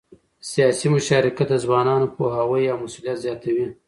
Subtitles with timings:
[0.51, 3.65] سیاسي مشارکت د ځوانانو د پوهاوي او مسؤلیت زیاتوي